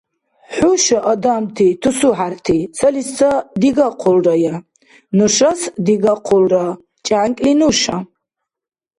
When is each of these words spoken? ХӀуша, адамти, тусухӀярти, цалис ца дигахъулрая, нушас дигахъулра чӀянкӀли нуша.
ХӀуша, 0.55 0.99
адамти, 1.11 1.67
тусухӀярти, 1.81 2.57
цалис 2.77 3.09
ца 3.17 3.31
дигахъулрая, 3.61 4.55
нушас 5.17 5.59
дигахъулра 5.85 6.65
чӀянкӀли 7.05 7.51
нуша. 7.59 7.97